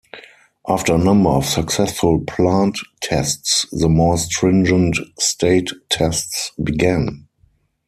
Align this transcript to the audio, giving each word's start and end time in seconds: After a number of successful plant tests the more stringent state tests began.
After 0.67 0.95
a 0.95 0.97
number 0.97 1.29
of 1.29 1.45
successful 1.45 2.21
plant 2.21 2.79
tests 3.01 3.67
the 3.71 3.87
more 3.87 4.17
stringent 4.17 4.97
state 5.19 5.69
tests 5.91 6.53
began. 6.63 7.27